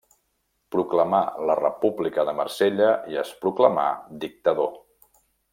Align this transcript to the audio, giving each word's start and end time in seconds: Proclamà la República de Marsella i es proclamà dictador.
Proclamà 0.75 1.19
la 1.49 1.57
República 1.59 2.25
de 2.29 2.35
Marsella 2.41 2.89
i 3.15 3.21
es 3.25 3.37
proclamà 3.47 3.87
dictador. 4.25 4.77